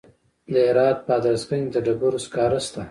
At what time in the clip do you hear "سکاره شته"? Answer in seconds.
2.25-2.79